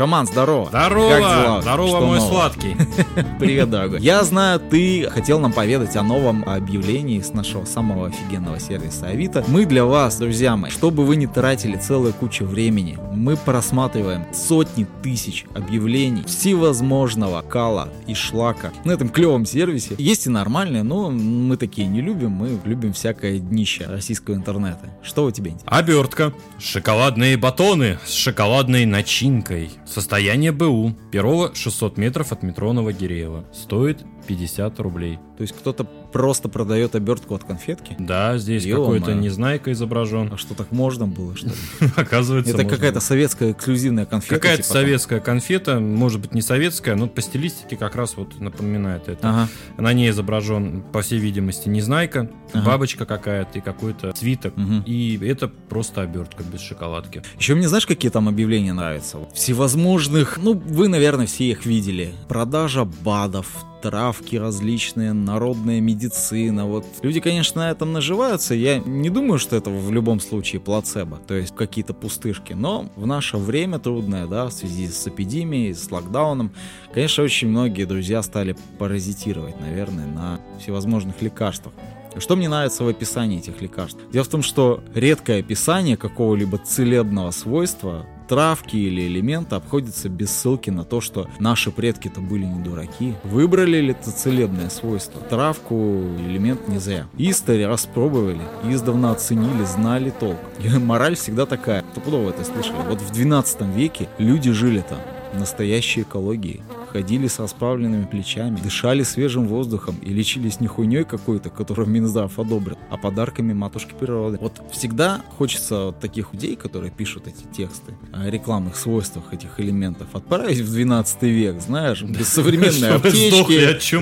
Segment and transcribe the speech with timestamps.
[0.00, 0.68] Шаман, здорово.
[0.70, 1.60] Здорово, Как дела?
[1.60, 2.30] здорово, Что мой нового?
[2.30, 2.74] сладкий.
[3.38, 4.00] Привет, дорогой.
[4.00, 9.44] Я знаю, ты хотел нам поведать о новом объявлении с нашего самого офигенного сервиса Авито.
[9.46, 14.86] Мы для вас, друзья мои, чтобы вы не тратили целую кучу времени, мы просматриваем сотни
[15.02, 19.96] тысяч объявлений всевозможного кала и шлака на этом клевом сервисе.
[19.98, 24.88] Есть и нормальные, но мы такие не любим, мы любим всякое днище российского интернета.
[25.02, 25.76] Что у тебя интересно?
[25.76, 26.32] Обертка.
[26.58, 29.72] Шоколадные батоны с шоколадной начинкой.
[29.90, 30.94] Состояние БУ.
[31.10, 33.44] Перово 600 метров от метро Новогиреево.
[33.52, 35.18] Стоит 50 рублей.
[35.36, 37.96] То есть кто-то просто продает обертку от конфетки?
[37.98, 40.30] Да, здесь какой-то незнайка изображен.
[40.32, 41.54] А что так можно было, что ли?
[41.96, 44.36] Оказывается, Это какая-то советская эксклюзивная конфета.
[44.36, 49.08] Какая-то типа советская конфета, может быть не советская, но по стилистике как раз вот напоминает
[49.08, 49.28] это.
[49.28, 49.48] Ага.
[49.78, 54.54] На ней изображен, по всей видимости, незнайка, бабочка какая-то и какой-то свиток.
[54.86, 57.22] И это просто обертка без шоколадки.
[57.36, 59.18] Еще мне знаешь, какие там объявления нравятся?
[59.34, 62.14] Всевозможных, ну, вы, наверное, все их видели.
[62.28, 63.48] Продажа БАДов,
[63.80, 66.66] травки различные, народная медицина.
[66.66, 68.54] Вот люди, конечно, на этом наживаются.
[68.54, 72.52] Я не думаю, что это в любом случае плацебо, то есть какие-то пустышки.
[72.52, 76.52] Но в наше время трудное, да, в связи с эпидемией, с локдауном,
[76.92, 81.74] конечно, очень многие друзья стали паразитировать, наверное, на всевозможных лекарствах.
[82.18, 84.00] Что мне нравится в описании этих лекарств?
[84.12, 90.70] Дело в том, что редкое описание какого-либо целебного свойства травки или элемента обходится без ссылки
[90.70, 93.14] на то, что наши предки-то были не дураки.
[93.24, 95.20] Выбрали ли это целебное свойство?
[95.20, 95.74] Травку,
[96.16, 97.08] элемент не зря.
[97.18, 100.38] Истори распробовали, издавна оценили, знали толк.
[100.60, 101.84] И мораль всегда такая.
[101.96, 102.76] Вы это слышали.
[102.88, 104.98] Вот в 12 веке люди жили там
[105.36, 106.62] настоящей экологией.
[106.92, 112.76] Ходили с расправленными плечами, дышали свежим воздухом и лечились не хуйней какой-то, которую Минздрав одобрил,
[112.90, 114.38] а подарками матушки природы.
[114.40, 120.08] Вот всегда хочется вот таких людей, которые пишут эти тексты о рекламных свойствах этих элементов,
[120.14, 123.54] отправить в 12 век, знаешь, без современной аптечки.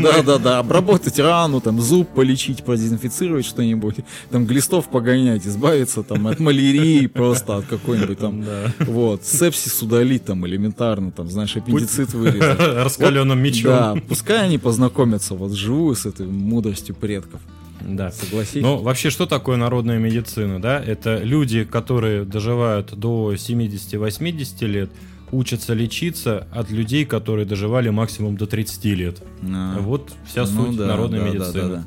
[0.02, 3.96] Да-да-да, обработать рану, там, зуб полечить, продезинфицировать что-нибудь,
[4.30, 8.44] там, глистов погонять, избавиться там от малярии просто, от какой-нибудь там
[8.80, 12.58] вот, сепсис удалить там элементарно, там, знаешь, аппендицит вырезать.
[12.84, 13.70] Раскаленным мечом.
[13.70, 17.40] Да, пускай они познакомятся вот вживую с этой мудростью предков.
[17.80, 18.10] Да.
[18.10, 18.62] Согласись?
[18.62, 20.82] Ну, вообще, что такое народная медицина, да?
[20.82, 24.90] Это люди, которые доживают до 70-80 лет,
[25.30, 29.22] учатся лечиться от людей, которые доживали максимум до 30 лет.
[29.42, 31.52] А, Вот вся ну суть да, народной да, да, медицины.
[31.52, 31.84] да, да.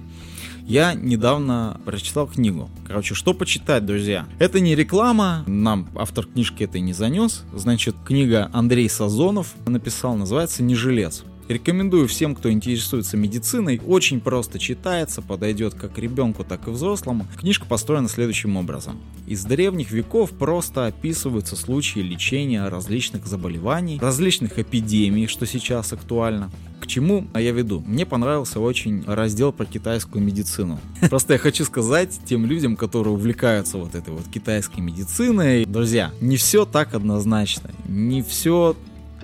[0.71, 2.69] Я недавно прочитал книгу.
[2.87, 4.25] Короче, что почитать, друзья?
[4.39, 7.43] Это не реклама, нам автор книжки это не занес.
[7.53, 11.25] Значит, книга Андрей Сазонов написал, называется «Не жилец».
[11.47, 13.81] Рекомендую всем, кто интересуется медициной.
[13.85, 17.27] Очень просто читается, подойдет как ребенку, так и взрослому.
[17.39, 18.99] Книжка построена следующим образом.
[19.27, 26.51] Из древних веков просто описываются случаи лечения различных заболеваний, различных эпидемий, что сейчас актуально.
[26.81, 27.83] К чему я веду?
[27.85, 30.79] Мне понравился очень раздел про китайскую медицину.
[31.09, 36.37] Просто я хочу сказать тем людям, которые увлекаются вот этой вот китайской медициной, друзья, не
[36.37, 38.75] все так однозначно, не все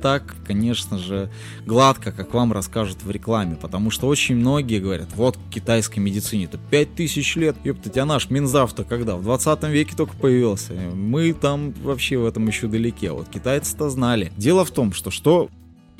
[0.08, 1.30] так, конечно же,
[1.66, 6.46] гладко, как вам расскажут в рекламе, потому что очень многие говорят, вот к китайской медицине
[6.46, 9.18] это 5000 лет, ёптать, а наш Минздрав-то когда?
[9.18, 13.90] В 20 веке только появился, мы там вообще в этом еще далеки, а вот китайцы-то
[13.90, 14.32] знали.
[14.38, 15.50] Дело в том, что что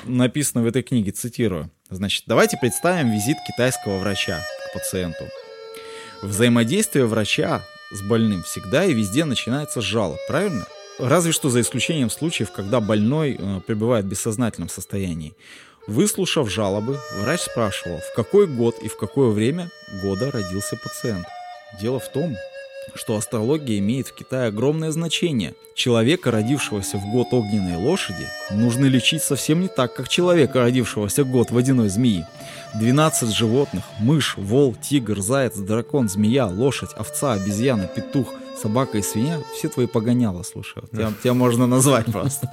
[0.06, 5.24] написано в этой книге, цитирую, значит, давайте представим визит китайского врача к пациенту.
[6.22, 7.60] Взаимодействие врача
[7.92, 10.64] с больным всегда и везде начинается с жалоб, правильно?
[10.98, 15.34] Разве что за исключением случаев, когда больной э, пребывает в бессознательном состоянии.
[15.86, 19.70] Выслушав жалобы, врач спрашивал, в какой год и в какое время
[20.02, 21.24] года родился пациент.
[21.80, 22.34] Дело в том,
[22.94, 25.54] что астрология имеет в Китае огромное значение.
[25.74, 31.30] Человека, родившегося в год огненной лошади, нужно лечить совсем не так, как человека, родившегося в
[31.30, 32.26] год водяной змеи.
[32.74, 39.40] 12 животных– мышь, вол, тигр, заяц, дракон, змея, лошадь, овца, обезьяна, петух, собака и свинья–
[39.54, 40.82] все твои погоняла, слушай.
[40.92, 42.48] Тебя, тебя можно назвать просто.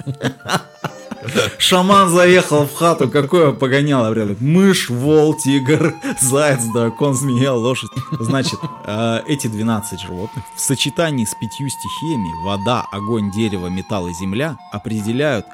[1.57, 4.39] Шаман заехал в хату, какое погоняло, блядь.
[4.39, 7.89] Мышь, вол, тигр, заяц, дракон, змея, лошадь.
[8.19, 14.13] Значит, э, эти 12 животных в сочетании с пятью стихиями вода, огонь, дерево, металл и
[14.13, 15.45] земля определяют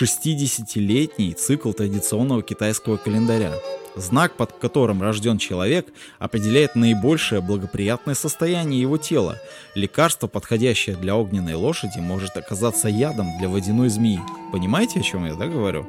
[0.00, 3.52] 60-летний цикл традиционного китайского календаря.
[3.98, 5.88] Знак, под которым рожден человек,
[6.20, 9.38] определяет наибольшее благоприятное состояние его тела.
[9.74, 14.20] Лекарство, подходящее для огненной лошади, может оказаться ядом для водяной змеи.
[14.52, 15.88] Понимаете, о чем я да, говорю?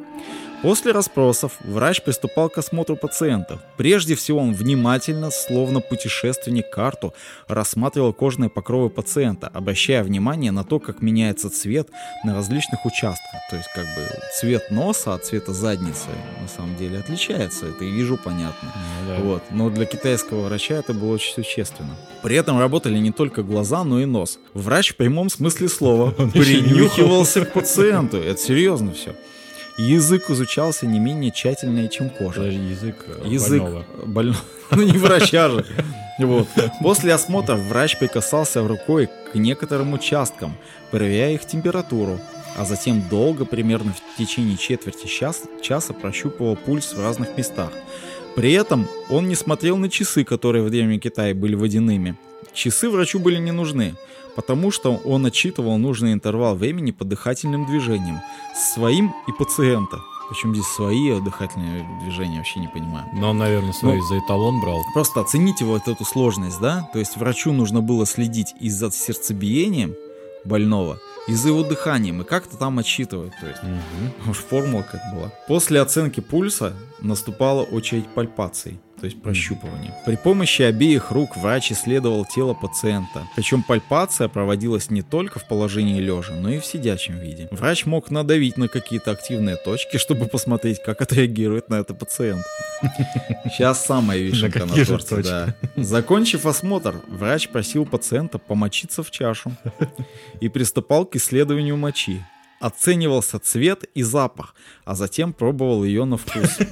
[0.62, 3.62] После расспросов врач приступал к осмотру пациента.
[3.78, 7.14] Прежде всего он внимательно, словно путешественник карту,
[7.48, 11.88] рассматривал кожные покровы пациента, обращая внимание на то, как меняется цвет
[12.26, 13.40] на различных участках.
[13.50, 14.06] То есть как бы
[14.38, 16.10] цвет носа от цвета задницы
[16.42, 17.68] на самом деле отличается.
[17.68, 18.74] Это и вижу понятно.
[18.76, 19.24] Ну, да.
[19.24, 19.44] Вот.
[19.52, 21.96] Но для китайского врача это было очень существенно.
[22.22, 24.40] При этом работали не только глаза, но и нос.
[24.54, 28.18] Врач в прямом смысле слова принюхивался к пациенту.
[28.18, 29.16] Это серьезно все.
[29.80, 32.42] Язык изучался не менее тщательнее, чем кожа.
[32.42, 33.86] Подожди, язык, э, Язык больного.
[34.06, 34.38] больного.
[34.72, 35.66] Ну не врача же.
[36.20, 36.50] Вот.
[36.82, 40.58] После осмотра врач прикасался рукой к некоторым участкам,
[40.92, 42.20] проверяя их температуру,
[42.58, 47.72] а затем долго, примерно в течение четверти час- часа, прощупывал пульс в разных местах.
[48.36, 52.18] При этом он не смотрел на часы, которые в Древнем Китае были водяными.
[52.54, 53.96] Часы врачу были не нужны,
[54.40, 58.22] потому что он отчитывал нужный интервал времени по дыхательным движениям,
[58.56, 59.98] своим и пациента.
[60.30, 63.06] Причем здесь свои дыхательные движения, вообще не понимаю.
[63.14, 64.82] Но он, наверное, свой Ну, за эталон брал.
[64.94, 66.90] Просто оцените вот эту сложность, да?
[66.94, 69.94] То есть врачу нужно было следить и за сердцебиением
[70.46, 73.34] больного, и за его дыханием, и как-то там отсчитывать.
[73.42, 74.32] То есть Мгм.
[74.32, 75.34] уж формула как была.
[75.50, 79.94] После оценки пульса наступала очередь пальпаций, то есть прощупывания.
[80.06, 83.28] При помощи обеих рук врач исследовал тело пациента.
[83.36, 87.48] Причем пальпация проводилась не только в положении лежа, но и в сидячем виде.
[87.52, 92.44] Врач мог надавить на какие-то активные точки, чтобы посмотреть, как отреагирует на это пациент.
[93.46, 95.56] Сейчас самая вишенка на, же торте, да.
[95.76, 99.52] Закончив осмотр, врач просил пациента помочиться в чашу
[100.40, 102.24] и приступал к исследованию мочи.
[102.60, 104.54] Оценивался цвет и запах,
[104.84, 106.58] а затем пробовал ее на вкус.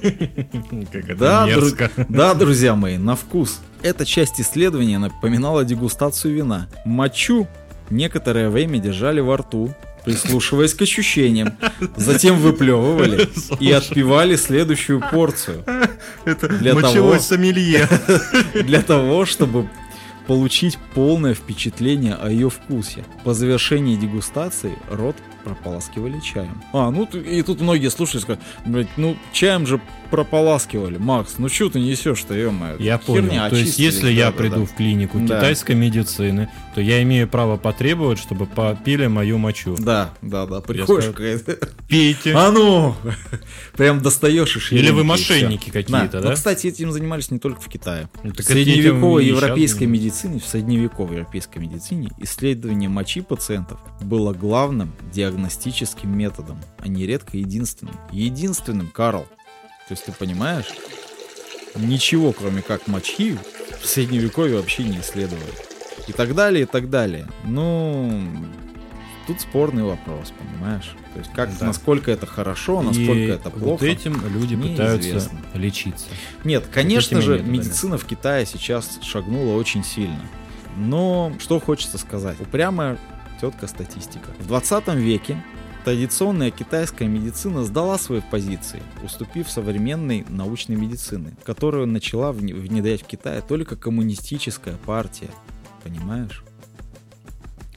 [1.18, 3.60] Да, дру- да, друзья мои, на вкус.
[3.82, 6.68] Эта часть исследования напоминала дегустацию вина.
[6.84, 7.46] Мочу
[7.90, 9.74] некоторое время держали во рту,
[10.04, 11.54] прислушиваясь к ощущениям.
[11.96, 13.28] Затем выплевывали
[13.60, 15.64] и отпивали следующую порцию.
[16.26, 17.88] Это Для мочевой того- сомелье.
[18.54, 19.68] Для того, чтобы
[20.26, 23.04] получить полное впечатление о ее вкусе.
[23.24, 25.16] По завершении дегустации рот
[25.54, 26.62] прополаскивали чаем.
[26.72, 29.80] А, ну и тут многие слушают, скажут, блядь, ну чаем же
[30.10, 30.96] прополаскивали.
[30.98, 33.30] Макс, ну что ты несешь-то, ё Я понял.
[33.50, 34.66] То есть, если я да, да, приду да.
[34.66, 35.36] в клинику Да.
[35.36, 39.76] китайской медицины, то я имею право потребовать, чтобы попили мою мочу.
[39.78, 41.58] Да, да, да, приходишь скажу, какая-то-
[41.88, 42.34] Пейте.
[42.34, 42.94] А ну!
[43.76, 46.30] Прям достаешь и Или вы и мошенники какие-то, да?
[46.30, 48.08] Ну, кстати, этим занимались не только в Китае.
[48.22, 50.04] Ну, В так это средневековой и щас европейской занимаются.
[50.06, 55.37] медицине, в средневековой европейской медицине исследование мочи пациентов было главным диагностическим
[56.06, 57.94] методом, а нередко единственным.
[58.12, 59.26] Единственным, Карл.
[59.88, 60.66] То есть ты понимаешь,
[61.76, 63.38] ничего кроме как мочи
[63.80, 65.44] в средневековье вообще не исследовали.
[66.06, 67.26] И так далее, и так далее.
[67.44, 68.22] Ну,
[69.26, 70.94] тут спорный вопрос, понимаешь?
[71.12, 71.66] То есть как, Да.
[71.66, 73.86] насколько это хорошо, И насколько это вот плохо.
[73.86, 75.38] этим люди пытаются неизвестно.
[75.54, 76.06] лечиться.
[76.44, 77.52] Нет, конечно же, методами.
[77.58, 80.20] медицина в Китае сейчас шагнула очень сильно.
[80.76, 82.40] Но что хочется сказать?
[82.40, 82.98] Упрямая
[83.40, 84.28] тетка статистика.
[84.38, 85.42] В 20 веке
[85.84, 93.06] традиционная китайская медицина сдала свои позиции, уступив современной научной медицины, которую начала вне- внедрять в
[93.06, 95.30] Китае только коммунистическая партия.
[95.84, 96.42] Понимаешь?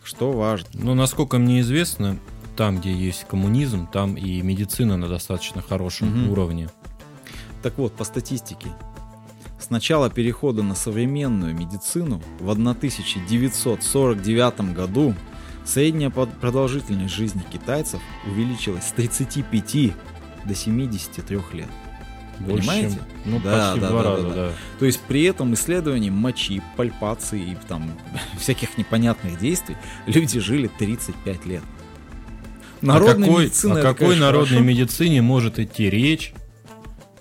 [0.03, 0.67] Что важно?
[0.73, 2.17] Но насколько мне известно,
[2.57, 6.31] там, где есть коммунизм, там и медицина на достаточно хорошем Мгм.
[6.31, 6.69] уровне.
[7.63, 8.67] Так вот, по статистике,
[9.59, 15.13] с начала перехода на современную медицину в 1949 году
[15.65, 19.93] средняя продолжительность жизни китайцев увеличилась с 35
[20.45, 21.67] до 73 лет.
[22.39, 22.99] Больше, Понимаете?
[23.25, 24.51] ну, Да, почти да, в два да, раза, да, да.
[24.79, 27.91] То есть при этом исследовании мочи, пальпации и там
[28.39, 29.77] всяких непонятных действий
[30.07, 31.63] люди жили 35 лет.
[32.81, 34.65] Народная о какой, медицина о какой конечно, народной хорошо.
[34.65, 36.33] медицине может идти речь,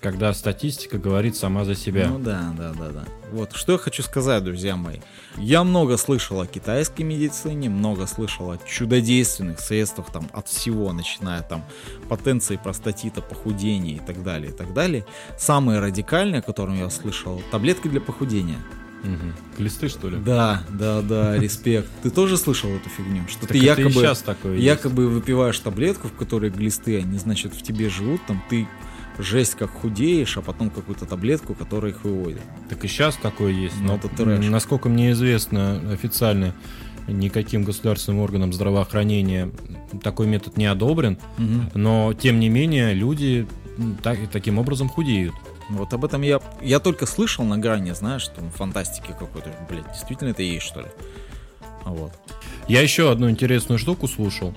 [0.00, 2.08] когда статистика говорит сама за себя?
[2.08, 3.04] Ну да, да, да, да.
[3.32, 5.00] Вот что я хочу сказать, друзья мои.
[5.36, 11.42] Я много слышал о китайской медицине, много слышал о чудодейственных средствах там от всего, начиная
[11.42, 11.64] там
[12.08, 15.04] потенции простатита, похудения и так далее, и так далее.
[15.38, 18.58] Самое радикальное, о котором я слышал, таблетки для похудения.
[19.02, 19.34] Мгм.
[19.56, 20.18] Глисты, что ли?
[20.18, 21.88] Да, да, да, респект.
[22.02, 23.22] Ты тоже слышал эту фигню?
[23.28, 24.64] Что Так ты якобы, такое есть.
[24.64, 28.68] якобы выпиваешь таблетку, в которой глисты, они, значит, в тебе живут, там ты
[29.22, 32.40] жесть как худеешь, а потом какую-то таблетку, которая их выводит.
[32.68, 33.76] Так и сейчас такое есть.
[33.80, 34.44] Ну, Но, это трэш.
[34.46, 36.54] насколько мне известно, официально
[37.08, 39.50] никаким государственным органом здравоохранения
[40.02, 41.70] такой метод не одобрен, Мгм.
[41.74, 43.46] но тем не менее люди
[44.02, 45.34] так- таким образом худеют.
[45.70, 49.50] Вот об этом я, я только слышал на грани, знаешь, там фантастики какой-то.
[49.68, 50.86] Блять, действительно это есть, что ли?
[51.84, 52.12] Вот.
[52.68, 54.54] Я еще одну интересную штуку слушал.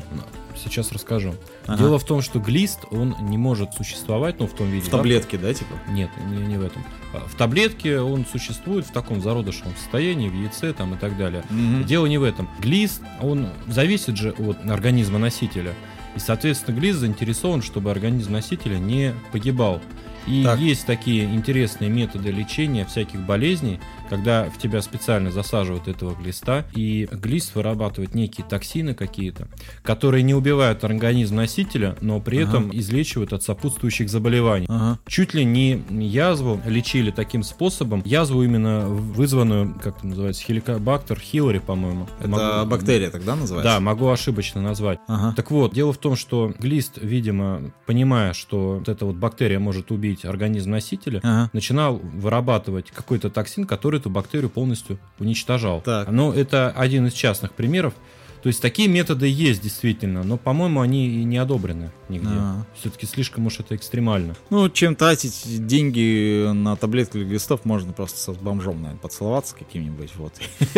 [0.64, 1.36] Сейчас расскажу.
[1.68, 1.78] Ага.
[1.78, 4.86] Дело в том, что глист, он не может существовать, ну, в том виде.
[4.86, 4.98] В да?
[4.98, 5.74] таблетке, да, типа?
[5.90, 6.84] Нет, не, не в этом.
[7.14, 11.44] А, В таблетке он существует в таком зародышевом состоянии, в яйце там и так далее.
[11.50, 11.84] Мгм.
[11.86, 12.50] Дело не в этом.
[12.60, 15.74] Глист, он зависит же от организма носителя.
[16.16, 19.82] И, соответственно, глист заинтересован, чтобы организм носителя не погибал.
[20.28, 20.60] И Так.
[20.60, 23.80] есть такие интересные методы лечения всяких болезней,
[24.10, 29.48] когда в тебя специально засаживают этого глиста, и глист вырабатывает некие токсины какие-то,
[29.84, 32.50] которые не убивают организм носителя, но при Ага.
[32.50, 34.68] этом излечивают от сопутствующих заболеваний.
[34.70, 35.00] Ага.
[35.08, 38.02] Чуть ли не язву лечили таким способом.
[38.06, 42.08] Язву именно вызванную, как это называется, хеликобактер хилори, по-моему.
[42.20, 43.74] Это Могу- бактерия тогда называется?
[43.74, 45.00] Да, могу ошибочно назвать.
[45.08, 45.34] Ага.
[45.36, 49.92] Так вот, дело в том, что глист, видимо, понимая, что вот эта вот бактерия может
[49.92, 51.50] убить организм носителя, Ага.
[51.54, 55.82] начинал вырабатывать какой-то токсин, который эту бактерию полностью уничтожал.
[55.82, 56.10] Так.
[56.10, 57.94] Но это один из частных примеров.
[58.44, 62.28] То есть такие методы есть действительно, но, по-моему, они и не одобрены нигде.
[62.30, 62.66] А.
[62.78, 64.36] Все-таки слишком уж это экстремально.
[64.50, 70.12] Ну, чем тратить деньги на таблетки для глистов, можно просто с бомжом, наверное, поцеловаться каким-нибудь,
[70.18, 70.34] вот.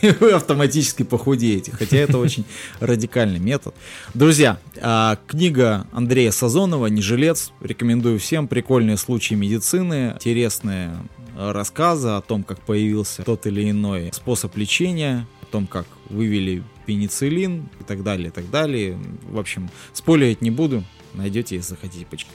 [0.00, 2.46] И вы автоматически похудеете, хотя это очень
[2.80, 3.74] радикальный метод.
[4.14, 7.52] Друзья, а, книга Андрея Сазонова «Не жилец».
[7.60, 8.48] Рекомендую всем.
[8.48, 10.96] Прикольные случаи медицины, интересные
[11.36, 17.68] рассказы о том, как появился тот или иной способ лечения, о том, как вывели пенициллин
[17.80, 18.98] и так далее, и так далее.
[19.28, 20.84] В общем, спойлерить не буду.
[21.14, 22.34] Найдете, если захотите почитать.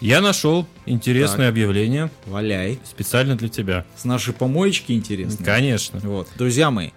[0.00, 1.50] Я нашел интересное Так.
[1.50, 2.78] объявление Валяй.
[2.84, 3.84] специально для тебя.
[3.96, 5.44] С нашей помоечки интересно.
[5.44, 5.98] Конечно.
[6.04, 6.28] Вот.
[6.36, 6.90] Друзья мои,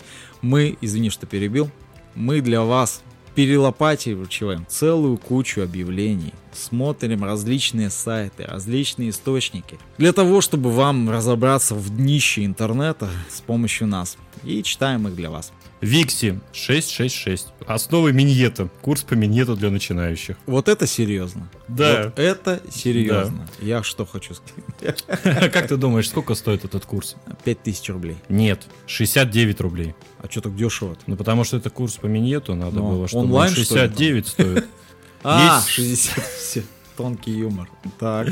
[0.44, 1.72] мы, извини, что перебил,
[2.14, 3.02] мы для вас
[3.34, 11.96] перелопативаем целую кучу объявлений, смотрим различные сайты, различные источники, для того, чтобы вам разобраться в
[11.96, 14.18] днище интернета с помощью нас.
[14.44, 15.52] И читаем их для вас.
[15.82, 17.48] Викси 666.
[17.66, 18.70] Основы миньета.
[18.82, 20.38] Курс по миньету для начинающих.
[20.46, 21.50] Вот это серьезно.
[21.68, 22.04] Да.
[22.06, 23.48] Вот это серьезно.
[23.60, 25.04] Я что хочу сказать?
[25.52, 27.16] Как ты думаешь, сколько стоит этот курс?
[27.44, 28.18] 5000 рублей.
[28.30, 29.96] Нет, 69 рублей.
[30.20, 33.26] А что так дешево Ну, потому что это курс по миньету, надо Ну, было, чтобы
[33.26, 33.90] онлайн, он что ли, там?
[33.90, 34.68] 69 стоит.
[35.24, 36.26] А, Есть- 60.
[36.40, 36.64] Все.
[36.98, 37.70] Тонкий юмор.
[38.00, 38.28] Так.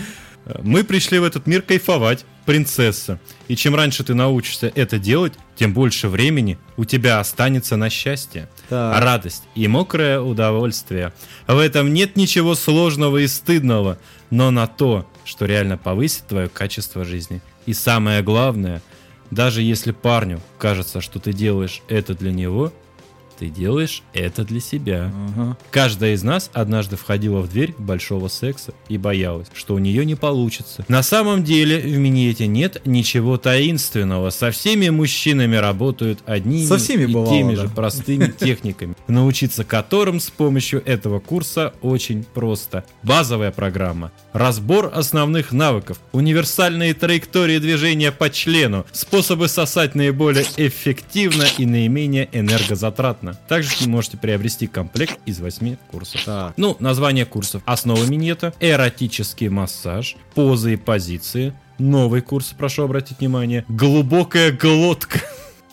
[0.63, 3.19] Мы пришли в этот мир кайфовать, принцесса.
[3.47, 8.49] И чем раньше ты научишься это делать, тем больше времени у тебя останется на счастье.
[8.69, 8.99] Так.
[9.01, 11.13] Радость и мокрое удовольствие.
[11.47, 13.99] В этом нет ничего сложного и стыдного,
[14.31, 17.41] но на то, что реально повысит твое качество жизни.
[17.67, 18.81] И самое главное,
[19.29, 22.73] даже если парню кажется, что ты делаешь это для него,
[23.39, 25.13] ты делаешь это для себя.
[25.29, 25.57] Ага.
[25.71, 30.15] Каждая из нас однажды входила в дверь большого секса и боялась, что у нее не
[30.15, 30.83] получится.
[30.89, 34.29] На самом деле в миньете нет ничего таинственного.
[34.29, 37.61] Со всеми мужчинами работают одними Со всеми и бывало, теми да.
[37.61, 42.83] же простыми техниками, научиться которым с помощью этого курса очень просто.
[43.03, 51.65] Базовая программа, разбор основных навыков, универсальные траектории движения по члену, способы сосать наиболее эффективно и
[51.65, 53.28] наименее энергозатратно.
[53.47, 56.23] Также вы можете приобрести комплект из 8 курсов.
[56.25, 56.53] Так.
[56.57, 57.61] Ну, название курсов.
[57.65, 61.53] Основа минета, эротический массаж, позы и позиции.
[61.77, 65.21] Новый курс, прошу обратить внимание, глубокая глотка.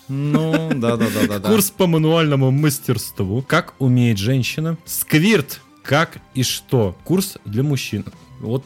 [0.09, 1.41] Ну, да-да-да-да.
[1.49, 3.43] Курс по мануальному мастерству.
[3.43, 4.77] Как умеет женщина.
[4.85, 5.61] Сквирт.
[5.83, 6.97] Как и что.
[7.05, 8.05] Курс для мужчин.
[8.41, 8.65] Вот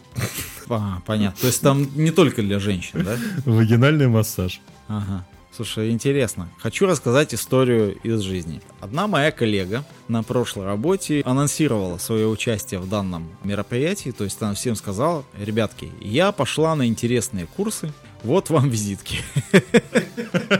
[0.68, 1.40] А, понятно.
[1.40, 3.16] То есть там не только для женщин, да?
[3.44, 4.60] вагинальный массаж.
[4.88, 5.26] Ага.
[5.54, 6.48] Слушай, интересно.
[6.58, 8.62] Хочу рассказать историю из жизни.
[8.80, 14.54] Одна моя коллега на прошлой работе анонсировала свое участие в данном мероприятии, то есть она
[14.54, 17.92] всем сказала, ребятки, я пошла на интересные курсы,
[18.22, 19.18] вот вам визитки.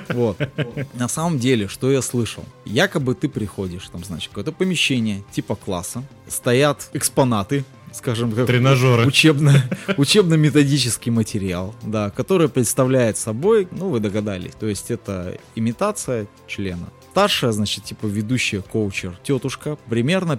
[0.08, 0.38] Вот.
[0.94, 2.44] На самом деле, что я слышал?
[2.64, 9.06] Якобы ты приходишь, там, значит, какое-то помещение типа класса, стоят экспонаты, скажем, как Тренажеры.
[9.06, 9.52] учебно,
[9.96, 16.88] учебно-методический материал, да, который представляет собой, ну, вы догадались, то есть это имитация члена.
[17.10, 20.38] Старшая, значит, типа ведущая коучер, тетушка, примерно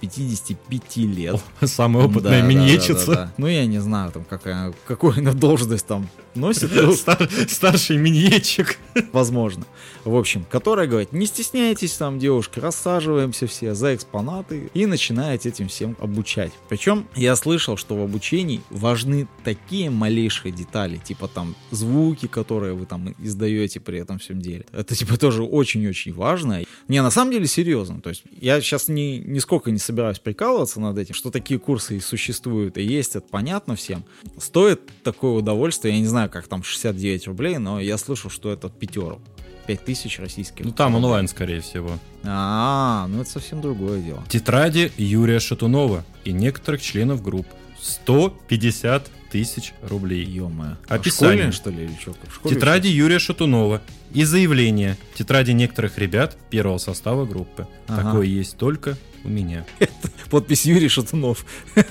[0.00, 1.40] 50-55 лет.
[1.62, 3.06] Самая опытная Да, да, миньетчица.
[3.06, 3.32] да, да, да.
[3.36, 8.78] Ну, я не знаю, там, какая, какую она должность там носит, ну, Стар- Старший миньетчик.
[9.12, 9.64] возможно.
[10.04, 15.68] В общем, которая говорит, не стесняйтесь там, девушки, рассаживаемся все за экспонаты и начинает этим
[15.68, 16.52] всем обучать.
[16.68, 22.86] Причем я слышал, что в обучении важны такие малейшие детали, типа там звуки, которые вы
[22.86, 24.64] там издаете при этом всем деле.
[24.72, 26.62] Это типа тоже очень-очень важно.
[26.88, 28.00] Не, на самом деле серьезно.
[28.00, 32.00] То есть я сейчас ни, нисколько не собираюсь прикалываться над этим, что такие курсы и
[32.00, 34.04] существуют и есть, это понятно всем.
[34.38, 38.68] Стоит такое удовольствие, я не знаю, как там 69 рублей, но я слышу, что это
[38.68, 39.20] пятеру.
[39.66, 40.64] 5000 российских.
[40.64, 41.98] Ну там онлайн, скорее всего.
[42.24, 44.24] А, ну это совсем другое дело.
[44.28, 47.46] Тетради Юрия Шатунова и некоторых членов групп.
[47.80, 50.24] 150 тысяч рублей.
[50.24, 50.76] Ё-моё.
[50.88, 51.46] Описание.
[51.46, 52.14] А школьные, что ли, или что?
[52.28, 53.80] В школе Тетради Юрия Шатунова
[54.12, 54.96] и заявление.
[55.14, 57.66] Тетради некоторых ребят первого состава группы.
[57.86, 58.02] Ага.
[58.02, 59.64] Такое есть только у меня.
[59.80, 59.90] учишь?
[60.30, 61.44] Подпись Юрий Шатунов.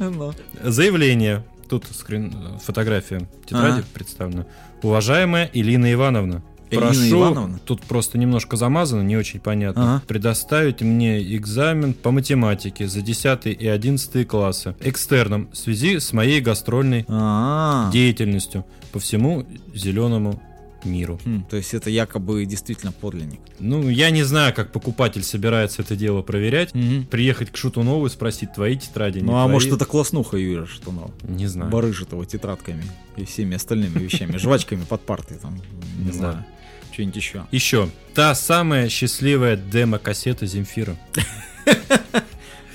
[0.00, 0.34] Ну.
[0.62, 1.44] Заявление.
[1.68, 2.34] Тут скрин...
[2.62, 3.84] фотография тетради Ага.
[3.94, 4.46] представлена.
[4.82, 7.58] Уважаемая Илина Ивановна, прошу, Ивановна?
[7.64, 10.02] тут просто немножко замазано, не очень понятно, Ага.
[10.06, 16.40] предоставить мне экзамен по математике за 10 и 11 классы экстерном в связи с моей
[16.40, 20.40] гастрольной А, деятельностью по всему зеленому
[20.84, 21.20] миру.
[21.24, 23.40] хм, то есть это якобы действительно подлинник.
[23.58, 26.74] Ну, я не знаю, как покупатель собирается это дело проверять.
[26.74, 27.06] Мгм.
[27.06, 29.52] Приехать к Шутунову и спросить, твои тетради, не Ну а твои?
[29.52, 31.10] может это класснуха Юрия Шатунова?
[31.22, 31.70] Не знаю.
[31.70, 32.84] Барыжит его тетрадками
[33.16, 35.60] и всеми остальными вещами, жвачками под партой там,
[35.98, 36.44] не знаю,
[36.92, 37.46] что-нибудь еще.
[37.50, 37.88] Еще.
[38.14, 40.96] Та самая счастливая демо-кассета Земфира.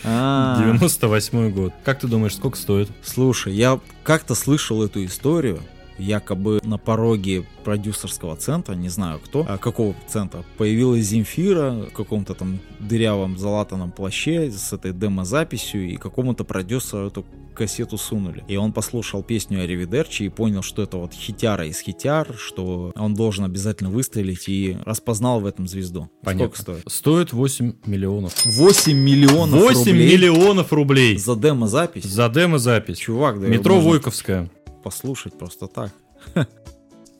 [0.03, 1.73] А, 98 год.
[1.83, 2.89] Как ты думаешь, сколько стоит?
[3.03, 5.59] Слушай, я как-то слышал эту историю,
[5.99, 12.33] якобы на пороге продюсерского центра, не знаю кто, а какого центра, появилась Земфира в каком-то
[12.33, 17.25] там дырявом залатанном плаще с этой демо-записью, и какому-то продюсеру эту
[17.59, 18.43] кассету сунули.
[18.47, 23.15] И он послушал песню Аривидерчи и понял, что это вот хитяра из хитяр, что он
[23.15, 26.09] должен обязательно выстрелить и распознал в этом звезду.
[26.23, 26.83] Сколько стоит?
[26.87, 28.33] Стоит 8 миллионов.
[28.45, 32.05] 8 миллионов 8 рублей миллионов рублей за демо-запись?
[32.05, 32.97] за демо-запись.
[32.97, 34.49] Чувак, да Метро можно Войковская.
[34.81, 35.91] Послушать просто так.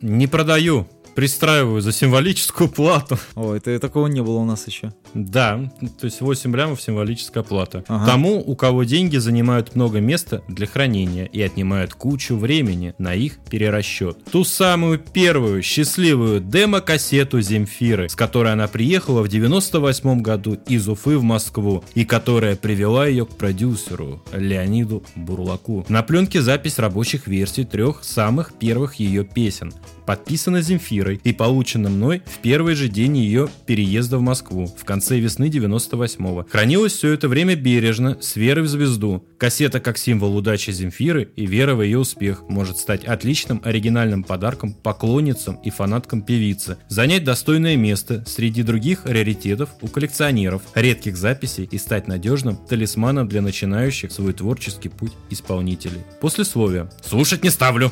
[0.01, 0.87] Не продаю.
[1.15, 3.17] Пристраиваю за символическую плату.
[3.35, 4.93] О, это такого не было у нас еще.
[5.13, 7.83] Да, то есть 8 лямов символическая плата.
[7.87, 8.05] Ага.
[8.05, 13.39] Тому, у кого деньги занимают много места для хранения и отнимают кучу времени на их
[13.49, 14.17] перерасчет.
[14.31, 21.17] Ту самую первую счастливую демо-кассету Земфиры, с которой она приехала в 98 году из Уфы
[21.17, 25.85] в Москву и которая привела ее к продюсеру Леониду Бурлаку.
[25.89, 29.73] На пленке запись рабочих версий трех самых первых ее песен,
[30.05, 34.98] подписана Земфирой и получена мной в первый же день ее переезда в Москву, в конце
[35.19, 36.47] весны 98-го.
[36.49, 39.25] Хранилось все это время бережно, с верой в звезду.
[39.37, 44.73] Кассета как символ удачи Земфиры и вера в ее успех может стать отличным оригинальным подарком
[44.73, 51.77] поклонницам и фанаткам певицы, занять достойное место среди других раритетов у коллекционеров, редких записей и
[51.77, 56.01] стать надежным талисманом для начинающих свой творческий путь исполнителей.
[56.21, 56.89] Послесловие.
[57.05, 57.91] Слушать не ставлю.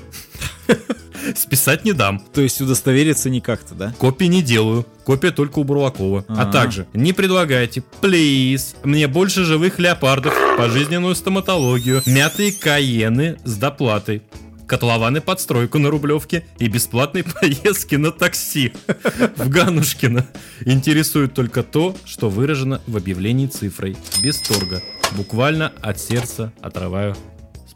[1.36, 2.22] Списать не дам.
[2.34, 3.94] То есть удостовериться не как-то, да?
[3.98, 4.86] Копии не делаю.
[5.08, 6.26] Копия только у Бурлакова.
[6.28, 6.46] А А.
[6.52, 14.22] также не предлагайте, плиз, мне больше живых леопардов, пожизненную стоматологию, мятые каены с доплатой.
[14.68, 18.74] Котлованы под стройку на Рублевке и бесплатные поездки на такси
[19.38, 20.28] в Ганушкино.
[20.66, 24.84] Интересует только то, что выражено в объявлении цифрой, без торга.
[25.14, 27.16] Буквально от сердца отрываю.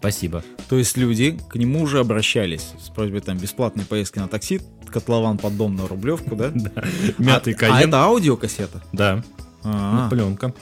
[0.02, 0.44] Спасибо.
[0.68, 4.60] То есть люди к нему уже обращались с просьбой там бесплатной поездки на такси,
[4.92, 6.52] котлован под дом на Рублевку, да?
[7.20, 7.88] Мятый а, а каен.
[7.90, 8.82] это аудиокассета?
[8.92, 9.24] Да,
[9.64, 10.54] А, пленка.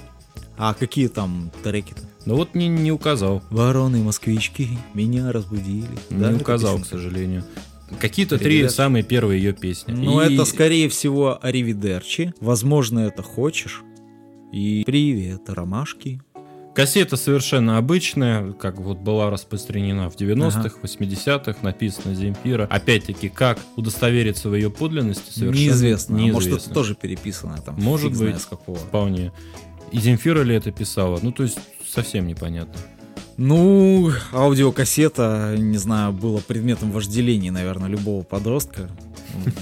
[0.58, 2.02] а какие там треки-то?
[2.25, 3.41] Ну вот не, не указал.
[3.49, 5.88] Вороны москвички меня разбудили.
[6.10, 7.45] Не Да, указал, к сожалению.
[7.99, 9.93] Какие-то три самые первые ее песни.
[9.93, 12.34] Ну, И- это скорее всего Аривидерчи.
[12.41, 13.84] Возможно, это хочешь.
[14.52, 16.21] И привет, ромашки.
[16.79, 22.67] Кассета совершенно обычная, как вот была распространена в 90-х, 80-х, написана Земфира.
[22.69, 26.15] Опять-таки, как удостовериться в ее подлинности, совершенно Неизвестно.
[26.17, 26.49] А неизвестно.
[26.51, 27.75] может, это тоже переписано там.
[27.79, 28.39] Может быть.
[28.39, 28.77] с какого.
[28.77, 29.33] Вполне.
[29.91, 31.19] И Земфира ли это писала?
[31.21, 32.75] Ну, то есть, совсем непонятно.
[33.35, 38.89] Ну, аудиокассета, не знаю, была предметом вожделения, наверное, любого подростка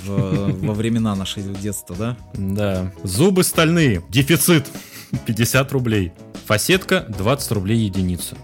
[0.06, 2.18] в- во времена нашего детства, да?
[2.36, 2.94] Да.
[3.04, 4.04] Зубы стальные.
[4.10, 4.68] Дефицит.
[5.26, 6.12] 50 рублей.
[6.48, 8.38] Фасетка 20 рублей единица.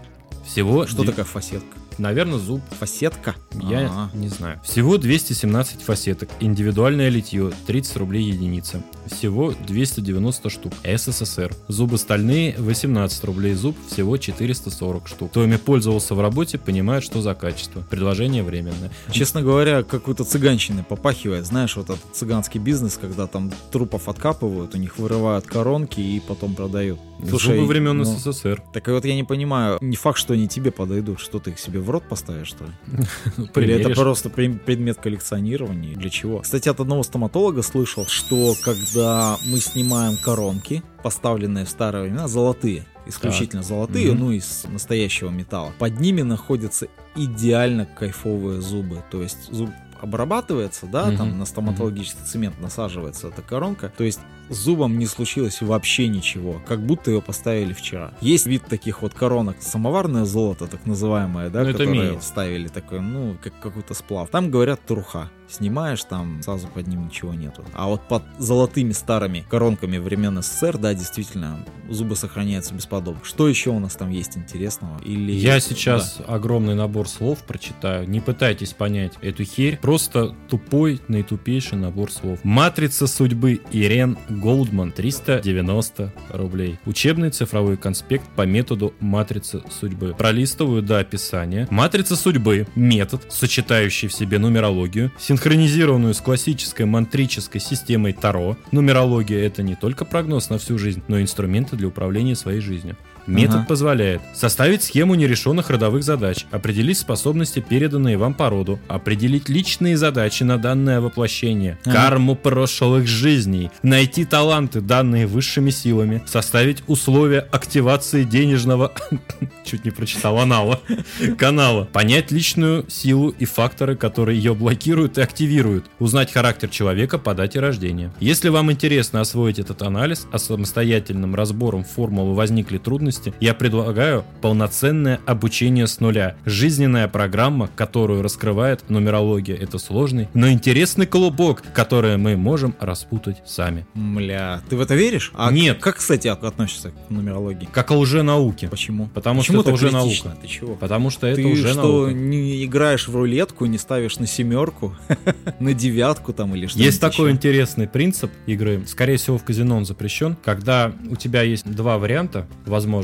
[0.46, 0.86] Всего...
[0.86, 1.78] Что дв- такое фасетка?
[1.98, 3.34] Наверное, зуб Фасетка?
[3.52, 4.60] Я А, не знаю.
[4.64, 6.28] Всего 217 фасеток.
[6.40, 8.82] Индивидуальное литье 30 рублей единица.
[9.06, 10.72] Всего 290 штук.
[10.84, 11.54] СССР.
[11.68, 13.76] Зубы стальные 18 рублей зуб.
[13.88, 15.30] Всего 440 штук.
[15.30, 17.82] Кто ими пользовался в работе, понимает, что за качество.
[17.90, 18.90] Предложение временное.
[19.10, 21.46] Честно говоря, какой-то цыганщины попахивает.
[21.46, 26.54] Знаешь, вот этот цыганский бизнес, когда там трупов откапывают, у них вырывают коронки и потом
[26.54, 26.98] продают.
[27.22, 28.62] Зубы времен ну, СССР.
[28.72, 31.80] Так вот я не понимаю, не факт, что они тебе подойдут, что ты их себе
[31.84, 32.70] в рот поставишь, что ли?
[33.56, 35.94] Или это просто предмет коллекционирования?
[35.96, 36.40] Для чего?
[36.40, 42.86] Кстати, от одного стоматолога слышал, что когда мы снимаем коронки, поставленные в старые времена, золотые,
[43.06, 44.20] исключительно золотые, Мгм.
[44.20, 49.02] ну из настоящего металла, под ними находятся идеально кайфовые зубы.
[49.10, 49.70] То есть зуб
[50.00, 55.06] обрабатывается, да, Мгм, там на стоматологический цемент насаживается эта коронка, то есть с зубом не
[55.06, 58.12] случилось вообще ничего, как будто ее поставили вчера.
[58.20, 63.36] Есть вид таких вот коронок, самоварное золото, так называемое, да, Ну, которое ставили такой, ну,
[63.42, 64.28] как какой-то сплав.
[64.30, 65.30] Там говорят труха.
[65.46, 67.64] Снимаешь, там сразу под ним ничего нету.
[67.74, 73.20] А вот под золотыми старыми коронками времен СССР, да, действительно, зубы сохраняются бесподобно.
[73.22, 74.98] Что еще у нас там есть интересного?
[75.04, 78.08] Или Я сейчас огромный набор слов прочитаю.
[78.08, 79.78] Не пытайтесь понять эту херь.
[79.80, 82.40] Просто тупой, наитупейший набор слов.
[82.42, 86.78] Матрица судьбы Ирен Голдман 390 рублей.
[86.84, 90.14] Учебный цифровой конспект по методу матрицы судьбы.
[90.16, 91.66] Пролистываю до описания.
[91.70, 98.56] Матрица судьбы– метод, сочетающий в себе нумерологию, синхронизированную с классической мантрической системой Таро.
[98.72, 102.96] Нумерология– это не только прогноз на всю жизнь, но и инструменты для управления своей жизнью.
[103.26, 103.66] Метод Ага.
[103.68, 110.42] позволяет составить схему нерешенных родовых задач, определить способности, переданные вам по роду, определить личные задачи
[110.42, 111.94] на данное воплощение, Ага.
[111.94, 118.92] карму прошлых жизней, найти таланты, данные высшими силами, составить условия активации денежного,
[119.64, 120.80] чуть не прочитал, анала,
[121.38, 127.34] канала, понять личную силу и факторы, которые ее блокируют и активируют, узнать характер человека по
[127.34, 128.12] дате рождения.
[128.20, 135.20] Если вам интересно освоить этот анализ, а самостоятельным разбором формулы возникли трудности, я предлагаю полноценное
[135.26, 136.36] обучение с нуля.
[136.44, 139.56] Жизненная программа, которую раскрывает нумерология.
[139.56, 143.86] Это сложный, но интересный клубок, который мы можем распутать сами.
[143.94, 145.32] Мля, ты в это веришь?
[145.34, 145.78] А Нет.
[145.80, 147.68] Как, кстати, от- относишься к нумерологии?
[147.72, 148.68] Как лженауке.
[148.68, 149.08] Почему?
[149.14, 150.36] Потому Почему что это уже наука.
[150.40, 150.74] Ты чего?
[150.74, 152.12] Потому что это Ты уже что, наука.
[152.12, 154.94] не играешь в рулетку, не ставишь на семерку,
[155.60, 159.84] на девятку там или что Есть такой интересный принцип игры, скорее всего в казино он
[159.84, 162.46] запрещен, когда у тебя есть два варианта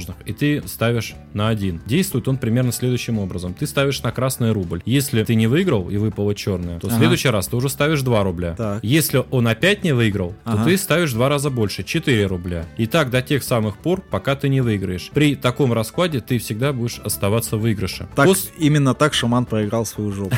[0.01, 1.81] возможных, и ты ставишь на один.
[1.87, 3.55] Действует он примерно следующим образом.
[3.55, 4.83] Ты ставишь на красный рубль.
[4.87, 6.99] Если ты не выиграл и выпало черное, то в Ага.
[6.99, 8.55] следующий раз ты уже ставишь 2 рубля.
[8.57, 8.81] Так.
[8.83, 10.65] Если он опять не выиграл, то Ага.
[10.65, 12.67] ты ставишь два раза больше, 4 рубля.
[12.79, 15.11] И так до тех самых пор, пока ты не выиграешь.
[15.13, 18.09] При таком раскладе ты всегда будешь оставаться в выигрыше.
[18.17, 20.37] Так, Пос- именно так шаман проиграл свою жопу.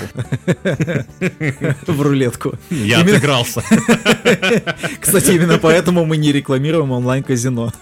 [1.86, 2.54] В рулетку.
[2.70, 3.62] Я отыгрался.
[5.00, 7.72] Кстати, именно поэтому мы не рекламируем онлайн-казино.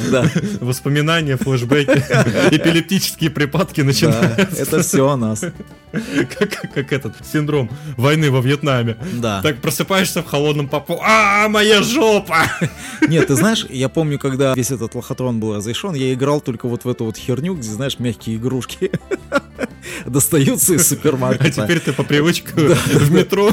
[0.60, 1.90] Воспоминания, флешбеки,
[2.54, 4.62] эпилептические припадки начинаются.
[4.62, 5.44] это все о нас.
[6.38, 8.96] Как, как- этот синдром войны во Вьетнаме.
[9.14, 9.40] Да.
[9.42, 10.98] Так просыпаешься в холодном попу.
[11.02, 12.38] А, моя жопа!
[13.08, 16.84] Нет, ты знаешь, я помню, когда весь этот лохотрон был разрешен, я играл только вот
[16.84, 18.90] в эту вот херню, где, знаешь, мягкие игрушки
[20.06, 21.62] достаются из А супермаркета.
[21.62, 23.52] теперь ты по привычке в метро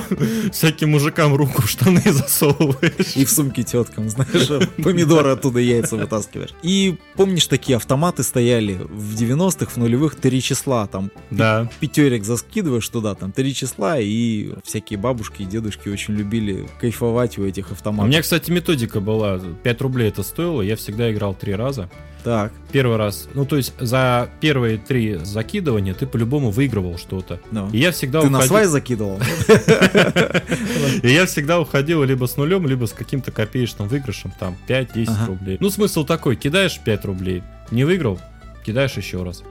[0.51, 3.15] всяким мужикам руку в штаны засовываешь.
[3.15, 4.47] И в сумке теткам, знаешь,
[4.83, 6.51] помидоры оттуда яйца вытаскиваешь.
[6.61, 11.69] И помнишь, такие автоматы стояли в 90-х, в нулевых, три числа, там Да.
[11.79, 17.45] пятерик заскидываешь туда, там три числа, и всякие бабушки и дедушки очень любили кайфовать у
[17.45, 18.09] этих У автоматов.
[18.09, 19.39] меня, кстати, методика была.
[19.63, 20.61] 5 рублей это стоило.
[20.61, 21.89] Я всегда играл три раза.
[22.23, 23.27] Так, Первый раз.
[23.35, 27.39] Ну, то есть за первые три закидывания ты по-любому выигрывал что-то.
[27.51, 27.69] ну.
[27.71, 29.19] И я всегда Ты на уходил- свай закидывал?
[31.03, 35.25] И я всегда уходил либо с нулем, либо с каким-то копеечным выигрышем, там 5-10 Ага.
[35.27, 35.57] рублей.
[35.59, 38.19] Ну, смысл такой, кидаешь 5 рублей, не выиграл,
[38.65, 39.43] кидаешь еще раз.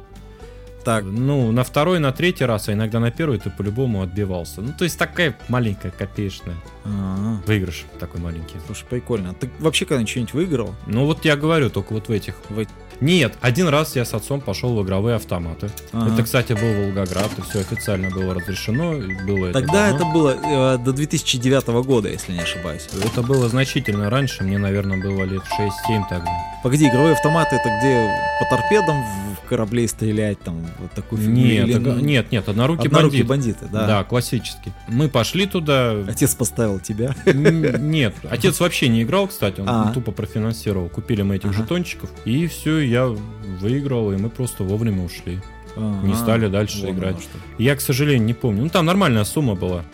[0.84, 4.60] Так, Ну, на второй, на третий раз, а иногда на первый ты по-любому отбивался.
[4.60, 8.56] Ну, то есть такая маленькая копеечная а, выигрыш такой маленький.
[8.66, 9.30] слушай, прикольно.
[9.30, 10.74] А Ты вообще когда что-нибудь выиграл?
[10.86, 12.34] Ну, вот я говорю, только вот в этих.
[12.50, 12.64] В
[13.00, 15.70] Нет, один раз я с отцом пошел в игровые автоматы.
[15.92, 16.12] Ага.
[16.12, 18.92] Это, кстати, был Волгоград, и все официально было разрешено.
[19.26, 19.96] Было это Тогда давно.
[19.96, 22.88] это было э, до 2009 года, если не ошибаюсь.
[23.02, 25.42] Это было значительно раньше, мне, наверное, было лет
[25.88, 26.30] 6-7 тогда.
[26.62, 29.02] Погоди, игровые автоматы это где по торпедам
[29.44, 31.34] кораблей стрелять, там, вот такую фигню?
[31.44, 33.56] Нет, Или, ага, ну, нет, нет, однорукий однорукие бандит.
[33.58, 33.86] бандиты, да.
[33.86, 34.04] Да.
[34.04, 34.72] классический.
[34.88, 35.92] Мы пошли туда.
[36.08, 37.14] Отец поставил тебя.
[37.26, 39.92] Нет, отец вообще не играл, кстати, он А.
[39.92, 40.88] тупо профинансировал.
[40.88, 45.40] Купили мы этих жетончиков, и все, я выиграл, и мы просто вовремя ушли.
[45.76, 47.16] Не стали дальше играть.
[47.58, 48.62] Я, к сожалению, не помню.
[48.64, 49.84] Ну, там нормальная сумма была.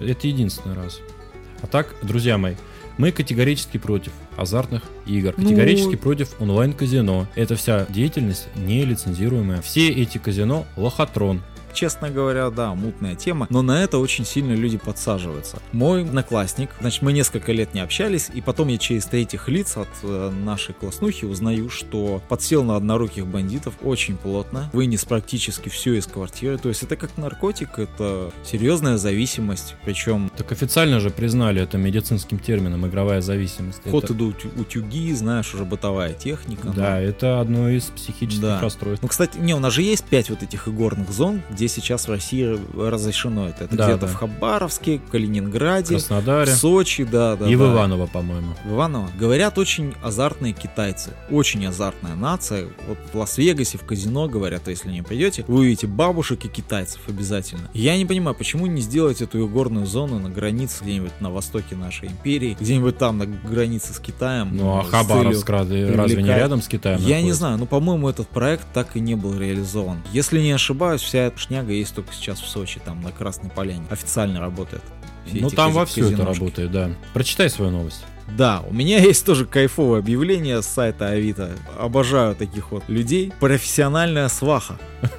[0.00, 1.00] Это единственный раз.
[1.62, 2.54] А так, друзья мои,
[2.98, 7.26] мы категорически против азартных игр, Ну- категорически против онлайн-казино.
[7.34, 9.62] Это вся деятельность не лицензируемая.
[9.62, 11.42] Все эти казино– лохотрон.
[11.74, 15.58] Честно говоря, да, мутная тема, но на это очень сильно люди подсаживаются.
[15.72, 19.88] Мой одноклассник, значит, мы несколько лет не общались, и потом я через третьих лиц от
[20.02, 26.06] э, нашей класснухи узнаю, что подсел на одноруких бандитов очень плотно, вынес практически все из
[26.06, 31.76] квартиры, то есть это как наркотик, это серьезная зависимость, причем Так официально же признали это
[31.76, 33.80] медицинским термином «игровая зависимость».
[33.84, 36.68] вход Это- идут утюги, знаешь, уже бытовая техника.
[36.68, 38.60] Да, это одно из психических Да.
[38.60, 39.02] расстройств.
[39.02, 42.06] Ну, кстати, не, у нас же есть пять вот этих игорных зон, где где сейчас
[42.06, 43.64] в России разрешено это.
[43.64, 44.06] Это Да, где-то да.
[44.08, 46.52] в Хабаровске, Калининграде, В Краснодаре.
[46.52, 47.48] в Сочи, да, да.
[47.48, 47.72] и в да.
[47.72, 48.54] Иваново, по-моему.
[48.66, 49.08] В Иваново.
[49.18, 51.12] Говорят, очень азартные китайцы.
[51.30, 52.66] Очень азартная нация.
[52.86, 57.70] Вот в Лас-Вегасе, в казино, говорят, если не пойдете, вы увидите бабушек и китайцев обязательно.
[57.72, 62.08] Я не понимаю, почему не сделать эту игорную зону на границе где-нибудь на востоке нашей
[62.08, 64.54] империи, где-нибудь там на границе с Китаем.
[64.54, 67.38] Ну, а Хабаровск разве разве не рядом с Китаем Я не находится?
[67.38, 70.02] знаю, но, по-моему, этот проект так и не был реализован.
[70.12, 73.84] Если не ошибаюсь, вся эта шняга есть только сейчас в Сочи, там, на Красной Поляне.
[73.90, 74.82] Официально работает.
[75.26, 76.90] Все Ну, там кази- вовсю это работает, да.
[77.12, 78.04] Прочитай свою новость.
[78.28, 81.50] Да, у меня есть тоже кайфовое объявление с сайта Авито.
[81.78, 83.32] Обожаю таких вот людей.
[83.38, 84.78] Профессиональная сваха.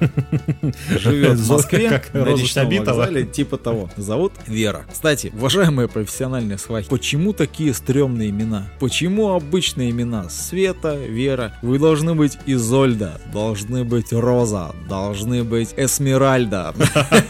[0.90, 3.88] Живет в Москве, Как на речном вокзале, типа того.
[3.96, 4.84] Зовут Вера.
[4.92, 8.68] Кстати, уважаемые профессиональные свахи, почему такие стрёмные имена?
[8.80, 10.28] Почему обычные имена?
[10.28, 11.54] Света, Вера.
[11.62, 16.74] Вы должны быть Изольда, должны быть Роза, должны быть Эсмеральда,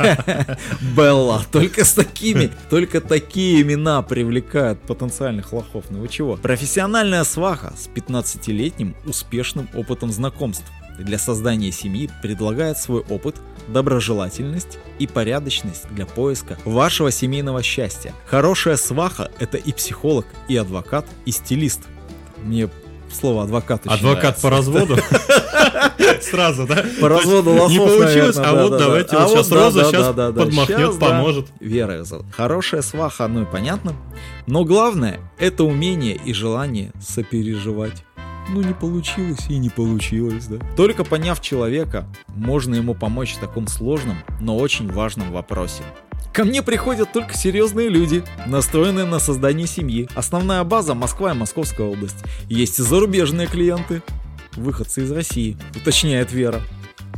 [0.97, 1.43] Белла.
[1.53, 5.66] Только с такими, только такие имена привлекают потенциальных лохов.
[5.91, 6.37] Ну вы чего?
[6.37, 13.37] Профессиональная сваха с 15-летним успешным опытом знакомств для создания семьи предлагает свой опыт,
[13.69, 18.15] доброжелательность и порядочность для поиска вашего семейного счастья.
[18.27, 21.83] Хорошая сваха– это и психолог, и адвокат, и стилист.
[22.43, 22.69] Мне
[23.13, 24.97] слово адвокат очень Адвокат по разводу?
[26.21, 26.85] Сразу, да?
[27.01, 31.47] По разводу лохов, Не получилось, а вот давайте А вот сейчас Роза сейчас подмахнет, поможет.
[31.61, 32.27] Вера зовут.
[32.33, 33.95] Хорошая сваха, ну и понятно.
[34.47, 38.05] Но главное– это умение и желание сопереживать.
[38.49, 40.59] Ну не получилось и не получилось, да.
[40.77, 45.83] Только поняв человека, можно ему помочь в таком сложном, но очень важном вопросе.
[46.37, 50.07] Ко мне приходят только серьезные люди, настроенные на создание семьи.
[50.15, 52.19] Основная база Москва и Московская область.
[52.51, 54.03] Есть и зарубежные клиенты,
[54.55, 56.61] выходцы из России, уточняет Вера.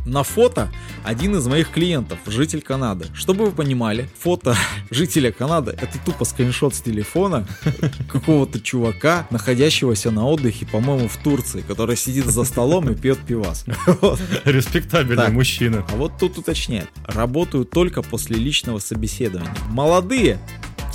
[0.09, 0.71] На фото
[1.03, 3.05] один из моих клиентов, житель Канады.
[3.13, 4.55] Чтобы вы понимали, фото
[4.89, 7.47] жителя Канады это тупо скриншот с телефона
[8.11, 13.65] какого-то чувака, находящегося на отдыхе, по-моему, в Турции, который сидит за столом и пьет пивас.
[14.45, 15.85] Респектабельный мужчина.
[15.91, 16.89] А вот тут уточняет.
[17.05, 19.53] Работаю только после личного собеседования.
[19.69, 20.39] Молодые,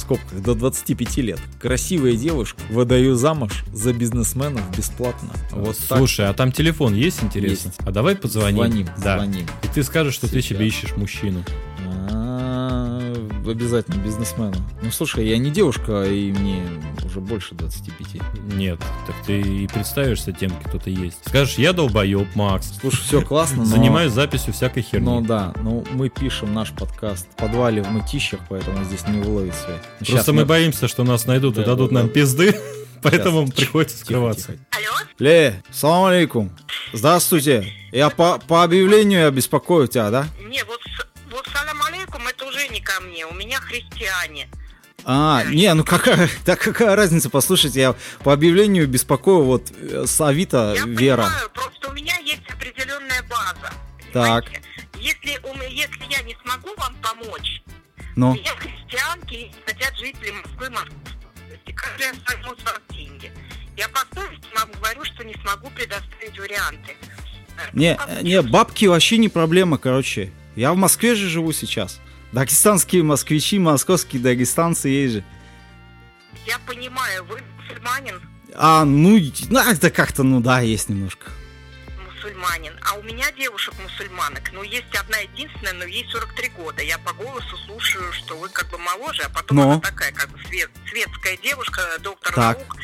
[0.05, 1.41] скобках, до 25 лет.
[1.61, 5.31] Красивые девушки выдаю замуж за бизнесменов бесплатно.
[5.51, 5.99] Вот так.
[5.99, 7.69] Слушай, а там телефон есть, интересно?
[7.69, 7.81] Есть.
[7.85, 8.57] А давай позвоним.
[8.59, 9.17] Звоним, Да.
[9.19, 9.47] звоним.
[9.63, 10.57] И ты скажешь, что ты Сейчас.
[10.59, 11.43] себе ищешь мужчину.
[12.11, 12.24] А,
[13.47, 14.55] Обязательно бизнесмена.
[14.83, 16.67] Ну слушай, я не девушка, и мне
[17.05, 18.23] уже больше 25.
[18.55, 21.19] Нет, так ты и представишься тем, кто ты есть.
[21.27, 22.73] Скажешь, я долбоеб, Макс.
[22.81, 23.65] Слушай, все классно, но...
[23.67, 25.05] Занимаюсь записью всякой херни.
[25.05, 29.55] Ну да, ну мы пишем наш подкаст в подвале в мытищах, поэтому здесь не выловить
[29.55, 29.81] связь.
[30.01, 32.13] Щас Просто мы боимся, что нас найдут и Да, дадут да, нам да.
[32.13, 32.59] пизды,
[33.03, 34.53] поэтому Тихо, приходится тихо, скрываться.
[34.53, 34.59] тихо.
[34.71, 35.09] Алло?
[35.19, 36.51] Ле, салам алейкум.
[36.93, 37.67] Здравствуйте.
[37.93, 40.27] Я по, по объявлению я беспокою тебя, да?
[40.49, 40.81] Не, вот
[42.75, 44.49] не ко мне, у меня христиане.
[45.05, 50.21] А, не, ну какая, да какая разница, послушайте, я по объявлению беспокою вот э, с
[50.21, 51.23] Авито Я Вера.
[51.23, 53.73] понимаю, просто у меня есть определенная база.
[54.13, 54.45] Так.
[54.47, 54.69] понимаете?
[54.97, 57.63] Если, если я не смогу вам помочь,
[58.17, 60.95] Ну, меня христианки хотят жители Москвы, Москвы.
[61.75, 63.31] Как я возьму с вас деньги?
[63.77, 66.97] Я по совести вам говорю, что не смогу предоставить варианты.
[67.57, 70.33] Э, не, как не, бабки вообще не проблема, короче.
[70.57, 72.01] Я в Москве же живу сейчас.
[72.35, 75.25] Дагестанские москвичи, московские дагестанцы есть же.
[76.47, 78.21] Я понимаю, вы мусульманин,
[78.57, 81.31] А, ну, и- ну, это как-то, ну да, есть немножко.
[82.13, 86.83] мусульманин, а у меня девушек мусульманок, ну, есть одна единственная, но ей 43 года.
[86.83, 89.71] Я по голосу слушаю, что вы как бы моложе, а потом Но.
[89.71, 92.59] она такая, как бы, свет- светская девушка, доктор Так.
[92.59, 92.77] наук.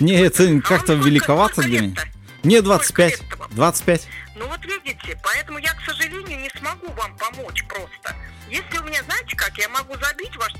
[0.00, 1.96] Не, это А как-то великовато для меня.
[2.42, 3.20] Мне Сколько 25.
[3.20, 3.50] лет-то вам?
[3.54, 4.08] 25.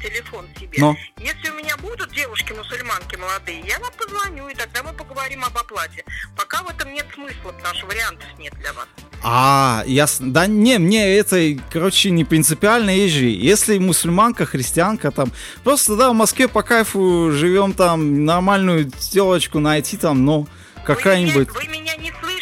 [0.06, 0.78] Телефон себе.
[0.78, 0.96] Но.
[1.18, 6.04] Если у меня будут девушки-мусульманки молодые, я вам позвоню, и тогда мы поговорим об оплате.
[6.36, 8.86] Пока в этом нет смысла, потому что вариантов нет для вас.
[9.22, 10.32] А, ясно.
[10.32, 13.26] Да не, мне это, короче, не принципиально ежи.
[13.26, 15.32] Если мусульманка, христианка, там,
[15.64, 20.46] просто, да, в Москве по кайфу живем там, нормальную телочку найти там, ну,
[20.84, 21.48] какая-нибудь...
[21.50, 22.35] Вы меня, вы меня не слышите.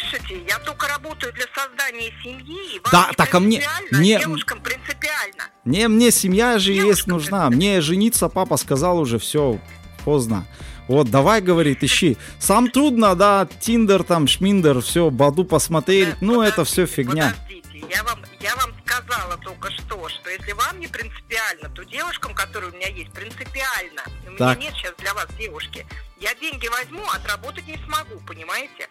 [0.47, 2.75] Я только работаю для создания семьи.
[2.75, 5.43] И вам Да, не так, а мне- принципиально, мне- девушкам принципиально.
[5.65, 7.49] Не, мне семья же Девушка есть нужна.
[7.49, 9.59] Мне жениться папа сказал уже, все,
[10.03, 10.45] поздно.
[10.87, 12.15] Вот, давай, говорит, ищи.
[12.39, 16.09] Сам трудно, да, Тиндер, там, Шминдер, все, Баду посмотреть.
[16.09, 17.33] Э, Ну, это все фигня.
[17.33, 22.35] Подождите, я вам, я вам сказала только что, что если вам не принципиально, то девушкам,
[22.35, 24.03] которые у меня есть, принципиально.
[24.27, 24.59] У меня Так.
[24.59, 25.87] нет сейчас для вас девушки.
[26.19, 28.87] Я деньги возьму, а отработать не смогу, понимаете?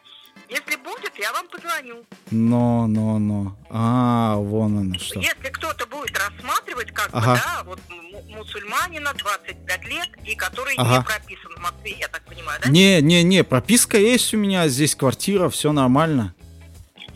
[0.49, 2.05] Если будет, я вам позвоню.
[2.31, 3.57] Но, но, но.
[3.71, 5.21] А, вон оно что.
[5.21, 7.33] Если кто-то будет рассматривать, как Ага.
[7.35, 10.99] бы, да, вот му- мусульманина, 25 лет, и который Ага.
[10.99, 12.69] не прописан в Москве, я так понимаю, да?
[12.71, 16.35] Не, не, не, прописка есть у меня, здесь квартира, все нормально.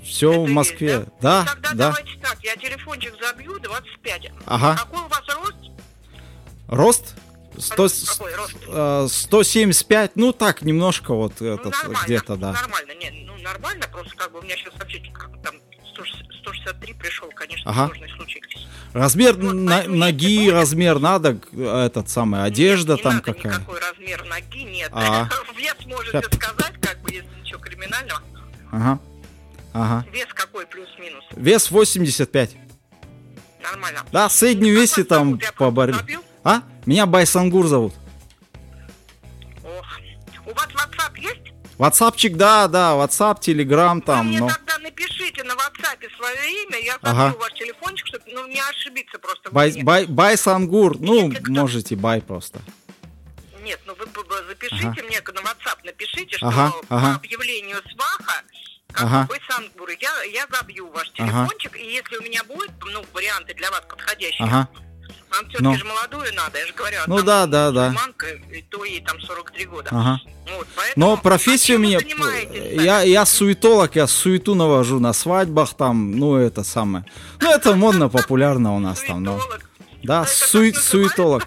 [0.02, 0.98] Все Это в есть, Москве.
[1.00, 1.74] Ну, Да, Тогда да.
[1.90, 4.32] давайте так, я телефончик забью, 25.
[4.46, 4.76] Ага.
[4.78, 5.56] Какой у вас рост?
[6.68, 7.14] Рост?
[7.60, 8.56] 100, Рост какой рост?
[8.66, 12.52] э, 175, ну так, немножко вот Ну, нормально, где-то, да.
[12.52, 15.00] Нормально, не, ну, нормально, просто как бы у меня сейчас вообще
[15.42, 15.54] там
[15.94, 17.86] 160 163 пришел, конечно, Ага.
[17.88, 18.40] сложный случай.
[18.94, 23.24] Размер Вот, на- ноги, будет- размер надо, г- этот самый, одежда Нет, не там надо
[23.32, 23.52] какая.
[23.54, 24.90] никакой размер ноги, нет.
[24.92, 25.28] А.
[25.58, 26.24] Вес можете Щас.
[26.34, 28.22] сказать, как бы, если ничего криминального.
[28.72, 28.98] Ага.
[29.74, 30.06] Ага.
[30.12, 31.24] Вес какой плюс-минус?
[31.36, 32.56] Вес 85.
[33.62, 34.00] Нормально.
[34.12, 36.18] Да, в среднем Как весе вас там по борьбе.
[36.48, 36.62] А?
[36.86, 37.92] Меня Байсангур зовут.
[39.62, 39.98] Ох.
[40.46, 41.52] У вас WhatsApp есть?
[41.76, 44.48] Ватсапчик, да, да, Ватсап, Телеграм Вы там, мне но...
[44.48, 47.36] тогда напишите на WhatsApp свое имя, я забью Ага.
[47.38, 49.50] ваш телефончик, чтобы ну, не ошибиться просто.
[49.50, 49.82] Бай, имени.
[49.82, 52.60] бай, Байсангур, ну, Если кто- можете бай просто.
[53.62, 54.06] Нет, ну вы
[54.48, 55.02] запишите Ага.
[55.02, 57.14] мне на WhatsApp, напишите, что Ага, по ага.
[57.16, 58.42] объявлению сваха,
[58.90, 59.26] как Ага.
[59.28, 59.38] вы
[60.00, 61.46] я, я забью ваш Ага.
[61.46, 64.68] телефончик, и если у меня будет, ну, варианты для вас подходящие, Ага.
[65.38, 65.74] Вам все-таки Ну.
[65.76, 67.94] же молодую надо, я же говорю, Ну там да, да, да.
[68.52, 69.88] и то ей там 43 года.
[69.90, 70.20] Ага.
[70.56, 71.98] Вот, поэтому, Но а профессия у меня...
[72.82, 77.04] Я, я суетолог, я суету навожу на свадьбах там, ну, это самое.
[77.40, 79.22] Ну, это модно, популярно у нас там.
[79.22, 79.40] ну.
[80.02, 81.46] Да, Ну, сует, суетолог.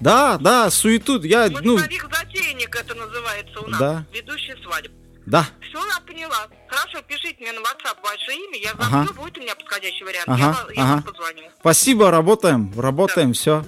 [0.00, 1.22] Да, да, суету.
[1.22, 4.04] Я, ну, это называется у нас, Да.
[4.12, 4.92] ведущий свадеб.
[5.26, 5.46] Да.
[5.60, 6.46] Все, я поняла.
[6.68, 9.04] Хорошо, пишите мне на WhatsApp ваше имя, я Ага.
[9.06, 10.92] забью, будет у меня подходящий вариант, Ага, я, я ага.
[10.94, 11.42] вам позвоню.
[11.60, 13.64] Спасибо, работаем, работаем, все.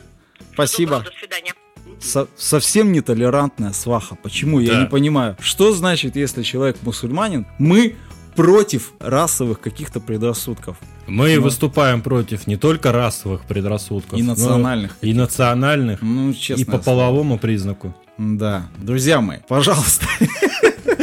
[0.54, 0.96] Спасибо.
[0.98, 1.54] Доброго, до свидания.
[2.00, 4.14] Со- совсем нетолерантная сваха.
[4.16, 4.60] Почему?
[4.60, 4.80] Я Да.
[4.82, 5.36] не понимаю.
[5.40, 7.96] Что значит, если человек мусульманин, мы
[8.36, 10.76] против расовых каких-то предрассудков
[11.08, 11.42] Мы Ну.
[11.42, 14.96] выступаем против не только расовых предрассудков, и но национальных.
[15.00, 16.62] и национальных, Ну, честно.
[16.62, 17.96] и по половому признаку.
[18.18, 20.06] Да, друзья мои, пожалуйста.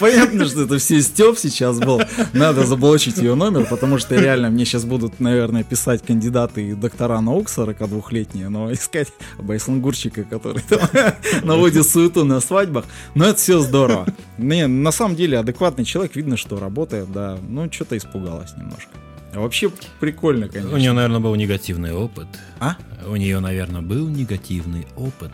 [0.00, 2.00] Понятно, что это все Степ сейчас был.
[2.32, 7.20] Надо заблочить ее номер, потому что реально мне сейчас будут, наверное, писать кандидаты и доктора
[7.20, 10.80] наук 42-летние, но искать байсангурчика, который там
[11.42, 12.84] наводит суету на свадьбах.
[13.14, 14.06] Но это все здорово.
[14.38, 17.38] Не, на самом деле адекватный человек, видно, что работает, да.
[17.48, 18.90] Ну, что-то испугалась немножко.
[19.32, 20.76] А вообще прикольно, У конечно.
[20.76, 22.28] нее, наверное, был негативный опыт.
[22.60, 22.76] А?
[23.06, 25.32] У нее, наверное, был негативный опыт.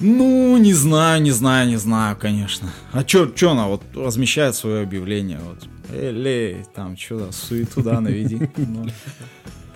[0.00, 2.70] Ну, не знаю, не знаю, не знаю, конечно.
[2.92, 5.38] А чё, чё она вот размещает свое объявление?
[5.40, 8.40] Вот, Элей, там, да, суету, да, наведи.
[8.56, 8.86] Ну,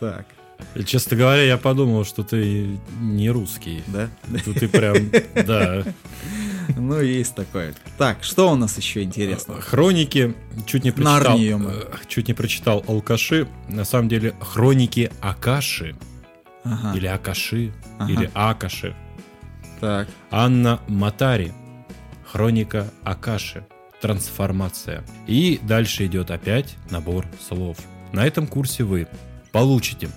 [0.00, 0.26] Так,
[0.84, 3.82] честно говоря, я подумал, что ты не русский.
[3.86, 4.08] да?
[4.44, 4.96] Ты прям,
[5.46, 5.84] да.
[6.76, 7.74] Ну, есть такое.
[7.96, 9.60] Так, что у нас еще интересного?
[9.62, 10.34] Хроники,
[10.66, 13.48] чуть не прочитал, э, чуть не прочитал алкаши.
[13.68, 15.96] На самом деле, хроники Акаши,
[16.64, 18.12] Ага, или Акаши, Ага.
[18.12, 18.94] или Акаши.
[19.80, 20.08] Так.
[20.30, 21.52] Анна Матари.
[22.24, 23.66] Хроника Акаши.
[24.00, 25.04] Трансформация.
[25.26, 27.78] И дальше идет опять набор слов.
[28.12, 29.08] На этом курсе вы
[29.52, 30.08] получите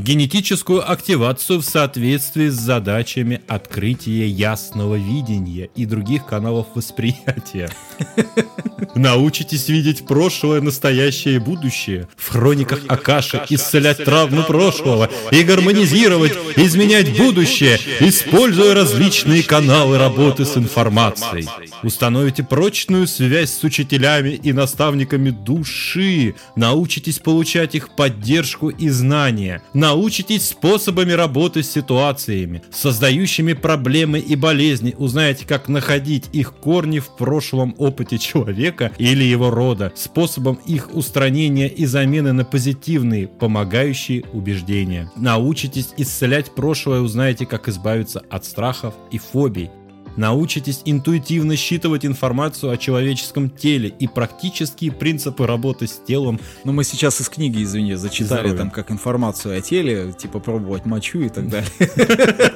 [0.00, 7.70] генетическую активацию в соответствии с задачами открытия ясного видения и других каналов восприятия.
[8.94, 12.08] Научитесь видеть прошлое, настоящее и будущее.
[12.16, 20.56] В хрониках Акаши исцелять травмы прошлого и гармонизировать, изменять будущее, используя различные каналы работы с
[20.56, 21.48] информацией.
[21.82, 26.34] Установите прочную связь с учителями и наставниками души.
[26.56, 29.62] Научитесь получать их поддержку и знания.
[29.84, 34.94] Научитесь способами работы с ситуациями, создающими проблемы и болезни.
[34.96, 41.68] Узнаете, как находить их корни в прошлом опыте человека или его рода, способом их устранения
[41.68, 45.12] и замены на позитивные, помогающие убеждения.
[45.16, 49.68] Научитесь исцелять прошлое, узнаете, как избавиться от страхов и фобий.
[50.16, 56.40] Научитесь интуитивно считывать информацию о человеческом теле и практические принципы работы с телом.
[56.64, 58.56] Ну, мы сейчас из книги, извини, зачитали Здоровья.
[58.56, 61.70] там как информацию о теле, типа пробовать мочу и так далее.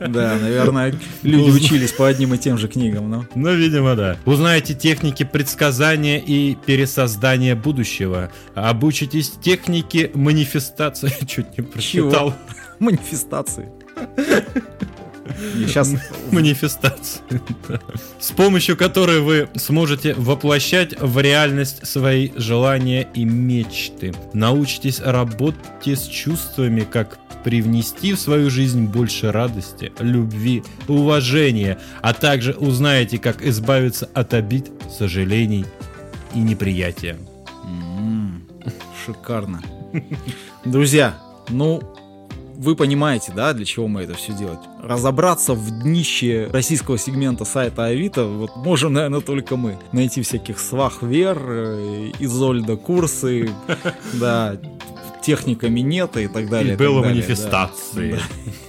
[0.00, 3.26] Да, наверное, люди учились по одним и тем же книгам, но...
[3.34, 4.16] Ну, видимо, да.
[4.24, 8.30] Узнаете техники предсказания и пересоздания будущего.
[8.54, 11.12] Обучитесь технике манифестации.
[11.26, 12.34] Чуть не прочитал.
[12.78, 13.68] Манифестации.
[15.54, 15.92] Сейчас
[16.32, 17.20] Манифестации.
[18.18, 24.14] С помощью которой вы сможете воплощать в реальность свои желания и мечты.
[24.32, 32.52] Научитесь работе с чувствами, как привнести в свою жизнь больше радости, любви, уважения, а также
[32.52, 35.64] узнаете, как избавиться от обид, сожалений
[36.34, 37.16] и неприятия.
[39.04, 39.62] Шикарно.
[40.64, 41.14] Друзья,
[41.48, 41.80] ну,
[42.58, 44.58] вы понимаете, да, для чего мы это все делать?
[44.82, 49.78] Разобраться в днище российского сегмента сайта Авито, вот можем, наверное, только мы.
[49.92, 53.48] Найти всяких свах Вер, э, Изольда Курсы,
[54.14, 54.56] да,
[55.22, 56.74] техника Минета и так далее.
[56.74, 58.18] И было далее, манифестации.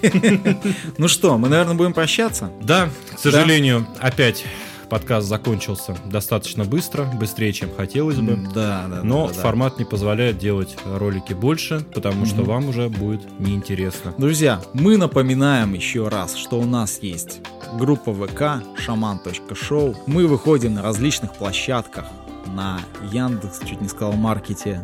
[0.04, 0.10] да.
[1.00, 2.52] Ну что, мы, наверное, будем прощаться?
[2.62, 4.46] Да, к сожалению, опять
[4.90, 8.38] подкаст закончился достаточно быстро, быстрее, чем хотелось бы.
[8.54, 9.02] Да, да.
[9.04, 9.42] Но да, да.
[9.42, 12.46] формат не позволяет делать ролики больше, потому что Мгм.
[12.46, 14.14] вам уже будет неинтересно.
[14.18, 17.40] Друзья, мы напоминаем еще раз, что у нас есть
[17.78, 19.96] группа ВК шаман.шоу.
[20.08, 22.06] Мы выходим на различных площадках
[22.48, 22.80] на
[23.12, 24.82] Яндекс, чуть не сказал, маркете,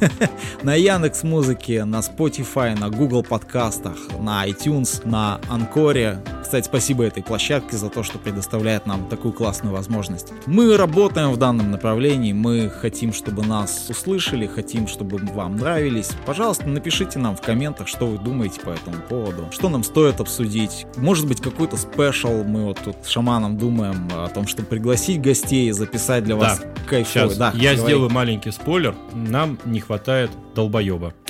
[0.62, 6.22] на Яндекс Музыке, на Spotify, на Google подкастах, на iTunes, на Анкоре.
[6.42, 10.32] Кстати, спасибо этой площадке за то, что предоставляет нам такую классную возможность.
[10.46, 16.10] Мы работаем в данном направлении, мы хотим, чтобы нас услышали, хотим, чтобы вам нравились.
[16.26, 20.86] Пожалуйста, напишите нам в комментах, что вы думаете по этому поводу, что нам стоит обсудить.
[20.96, 25.70] Может быть, какой-то спешл, мы вот тут с шаманом думаем о том, чтобы пригласить гостей,
[25.70, 26.66] записать для вас Да.
[26.94, 27.28] Кайфовый.
[27.30, 27.76] Сейчас Да, я говори.
[27.92, 28.94] сделаю маленький спойлер.
[29.14, 31.12] Нам не хватает долбоеба.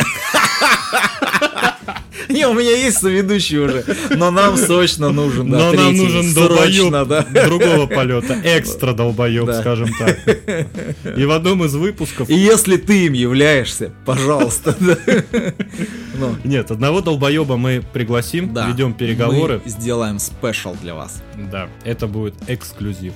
[2.28, 3.84] Не, у меня есть соведущий уже,
[4.16, 6.02] но нам срочно нужен, да, Но нам третий.
[6.02, 7.44] нужен Срочно, долбоеб да.
[7.46, 8.40] другого полета.
[8.44, 9.60] Экстра долбоеб, Да.
[9.60, 10.18] скажем так.
[11.18, 12.28] И в одном из выпусков...
[12.30, 14.74] И если ты им являешься, пожалуйста.
[14.80, 19.60] Ну, Нет, одного долбоеба мы пригласим, ведем переговоры.
[19.66, 21.22] Сделаем спешл для вас.
[21.52, 23.12] Да, это будет эксклюзив.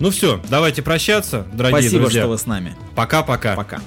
[0.00, 2.22] Ну все, давайте прощаться, дорогие Спасибо, друзья.
[2.22, 2.74] что вы с нами.
[2.94, 3.54] Пока-пока.
[3.54, 3.80] Пока.